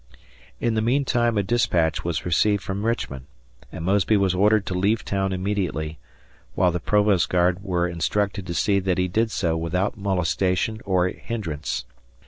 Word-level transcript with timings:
In 0.59 0.73
the 0.73 0.81
meantime 0.81 1.37
a 1.37 1.43
dispatch 1.43 2.03
was 2.03 2.25
received 2.25 2.63
from 2.63 2.87
Richmond, 2.87 3.27
and 3.71 3.85
Mosby 3.85 4.17
was 4.17 4.33
ordered 4.33 4.65
to 4.65 4.73
leave 4.73 5.05
town 5.05 5.31
immediately, 5.31 5.99
while 6.55 6.71
the 6.71 6.79
Provost 6.79 7.29
guard 7.29 7.61
were 7.63 7.87
instructed 7.87 8.47
to 8.47 8.53
see 8.55 8.79
that 8.79 8.97
he 8.97 9.07
did 9.07 9.29
so 9.29 9.55
without 9.55 9.97
molestation 9.99 10.81
or 10.85 11.07
hindrance. 11.09 11.85